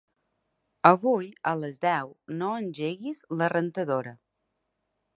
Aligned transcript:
Avui 0.91 1.27
a 1.51 1.53
les 1.65 1.77
deu 1.87 2.11
no 2.41 2.51
engeguis 2.65 3.23
la 3.43 3.55
rentadora. 3.57 4.19